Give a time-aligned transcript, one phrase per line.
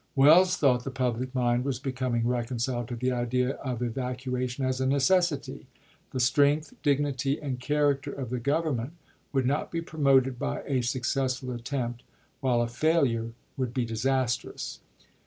[0.17, 0.27] ie.W.
[0.27, 4.87] Welles thought the public mind was becoming reconciled to the idea of evacuation as a
[4.87, 5.67] necessity.
[6.09, 8.89] The strength, dignity, and character of the Gov ernment
[9.31, 11.59] would not be promoted by a successful lL^ih?
[11.59, 12.03] attempt,
[12.39, 15.05] while a failure would be disastrous.' ms.